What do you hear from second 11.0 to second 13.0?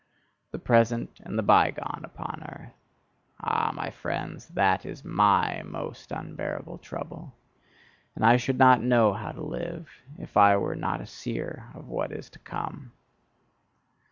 a seer of what is to come.